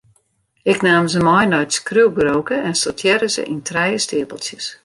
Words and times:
Ik 0.71 0.79
naam 0.85 1.05
se 1.13 1.19
mei 1.27 1.45
nei 1.47 1.63
it 1.65 1.75
skriuwburoke 1.77 2.55
en 2.67 2.75
sortearre 2.81 3.27
se 3.35 3.43
yn 3.53 3.61
trije 3.69 3.99
steapeltsjes. 4.05 4.65